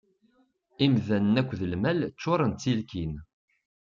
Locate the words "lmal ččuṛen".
1.73-2.51